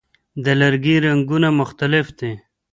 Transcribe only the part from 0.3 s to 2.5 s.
د لرګي رنګونه مختلف دي.